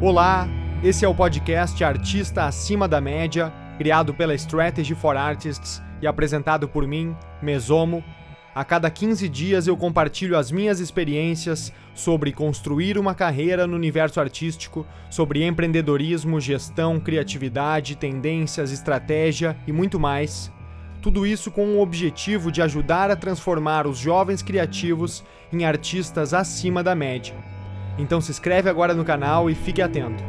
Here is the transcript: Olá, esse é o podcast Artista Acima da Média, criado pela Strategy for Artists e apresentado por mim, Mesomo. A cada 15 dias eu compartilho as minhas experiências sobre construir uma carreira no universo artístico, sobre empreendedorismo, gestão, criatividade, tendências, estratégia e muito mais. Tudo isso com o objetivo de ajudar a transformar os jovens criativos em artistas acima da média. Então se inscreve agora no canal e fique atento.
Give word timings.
Olá, 0.00 0.48
esse 0.80 1.04
é 1.04 1.08
o 1.08 1.14
podcast 1.14 1.82
Artista 1.82 2.44
Acima 2.44 2.86
da 2.86 3.00
Média, 3.00 3.52
criado 3.78 4.14
pela 4.14 4.32
Strategy 4.32 4.94
for 4.94 5.16
Artists 5.16 5.82
e 6.00 6.06
apresentado 6.06 6.68
por 6.68 6.86
mim, 6.86 7.16
Mesomo. 7.42 8.04
A 8.54 8.64
cada 8.64 8.88
15 8.88 9.28
dias 9.28 9.66
eu 9.66 9.76
compartilho 9.76 10.38
as 10.38 10.52
minhas 10.52 10.78
experiências 10.78 11.72
sobre 11.96 12.30
construir 12.30 12.96
uma 12.96 13.12
carreira 13.12 13.66
no 13.66 13.74
universo 13.74 14.20
artístico, 14.20 14.86
sobre 15.10 15.44
empreendedorismo, 15.44 16.40
gestão, 16.40 17.00
criatividade, 17.00 17.96
tendências, 17.96 18.70
estratégia 18.70 19.56
e 19.66 19.72
muito 19.72 19.98
mais. 19.98 20.52
Tudo 21.02 21.26
isso 21.26 21.50
com 21.50 21.74
o 21.74 21.80
objetivo 21.82 22.52
de 22.52 22.62
ajudar 22.62 23.10
a 23.10 23.16
transformar 23.16 23.84
os 23.84 23.98
jovens 23.98 24.42
criativos 24.42 25.24
em 25.52 25.64
artistas 25.64 26.32
acima 26.32 26.84
da 26.84 26.94
média. 26.94 27.57
Então 27.98 28.20
se 28.20 28.30
inscreve 28.30 28.70
agora 28.70 28.94
no 28.94 29.04
canal 29.04 29.50
e 29.50 29.54
fique 29.54 29.82
atento. 29.82 30.27